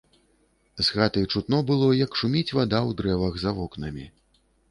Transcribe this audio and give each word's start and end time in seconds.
З 0.85 0.95
хаты 0.99 1.21
чутно 1.33 1.59
было, 1.67 1.89
як 1.99 2.17
шуміць 2.23 2.55
вада 2.59 2.79
ў 2.87 2.91
дрэвах 3.01 3.33
за 3.43 3.51
вокнамі. 3.59 4.05